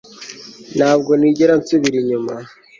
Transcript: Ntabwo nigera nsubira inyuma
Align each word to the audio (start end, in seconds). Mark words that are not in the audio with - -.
Ntabwo 0.77 1.11
nigera 1.19 1.53
nsubira 1.59 1.95
inyuma 2.01 2.33